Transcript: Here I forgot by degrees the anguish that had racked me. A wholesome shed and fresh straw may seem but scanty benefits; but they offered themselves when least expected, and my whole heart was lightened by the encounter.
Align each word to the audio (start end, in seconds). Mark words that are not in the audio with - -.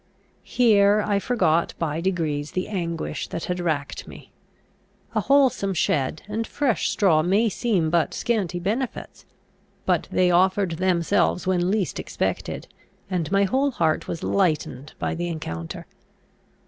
Here 0.43 1.03
I 1.05 1.19
forgot 1.19 1.75
by 1.77 2.01
degrees 2.01 2.53
the 2.53 2.67
anguish 2.69 3.27
that 3.27 3.43
had 3.43 3.59
racked 3.59 4.07
me. 4.07 4.31
A 5.13 5.19
wholesome 5.21 5.75
shed 5.75 6.23
and 6.27 6.47
fresh 6.47 6.89
straw 6.89 7.21
may 7.21 7.49
seem 7.49 7.91
but 7.91 8.15
scanty 8.15 8.57
benefits; 8.57 9.25
but 9.85 10.07
they 10.11 10.31
offered 10.31 10.77
themselves 10.77 11.45
when 11.45 11.69
least 11.69 11.99
expected, 11.99 12.67
and 13.11 13.31
my 13.31 13.43
whole 13.43 13.69
heart 13.69 14.07
was 14.07 14.23
lightened 14.23 14.93
by 14.97 15.13
the 15.13 15.27
encounter. 15.27 15.85